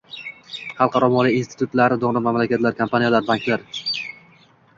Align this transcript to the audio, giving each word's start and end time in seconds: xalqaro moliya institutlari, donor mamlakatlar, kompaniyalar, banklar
xalqaro 0.77 1.09
moliya 1.15 1.39
institutlari, 1.41 1.99
donor 2.05 2.25
mamlakatlar, 2.29 2.77
kompaniyalar, 2.81 3.29
banklar 3.29 3.69